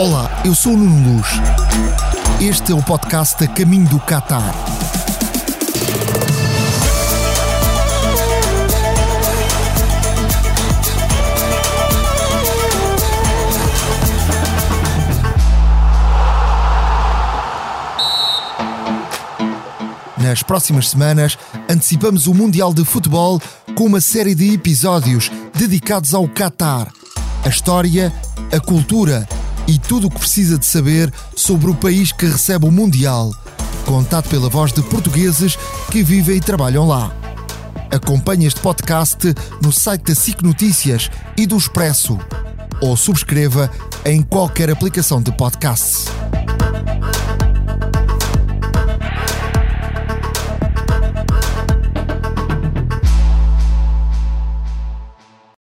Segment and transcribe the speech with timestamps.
[0.00, 1.28] Olá, eu sou o Nuno Luz.
[2.40, 4.54] Este é o podcast a caminho do Qatar.
[20.16, 21.36] Nas próximas semanas,
[21.68, 23.38] antecipamos o Mundial de Futebol
[23.74, 26.90] com uma série de episódios dedicados ao Qatar.
[27.44, 28.10] A história,
[28.50, 29.28] a cultura
[29.70, 33.32] e tudo o que precisa de saber sobre o país que recebe o Mundial,
[33.86, 35.56] contado pela voz de portugueses
[35.92, 37.14] que vivem e trabalham lá.
[37.88, 42.18] Acompanhe este podcast no site da SIC Notícias e do Expresso
[42.80, 43.70] ou subscreva
[44.04, 46.19] em qualquer aplicação de podcasts.